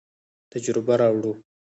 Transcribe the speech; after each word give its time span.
تجربه 0.53 0.93
راوړو. 1.01 1.33